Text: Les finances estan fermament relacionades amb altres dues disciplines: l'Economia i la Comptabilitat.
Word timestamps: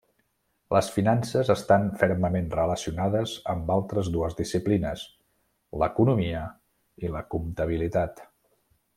Les 0.75 0.87
finances 0.93 1.49
estan 1.53 1.83
fermament 2.03 2.47
relacionades 2.61 3.33
amb 3.53 3.69
altres 3.75 4.09
dues 4.15 4.37
disciplines: 4.39 5.03
l'Economia 5.83 6.41
i 7.07 7.13
la 7.17 7.23
Comptabilitat. 7.35 8.25